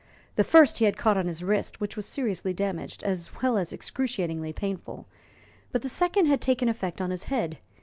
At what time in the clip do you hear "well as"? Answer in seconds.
3.43-3.71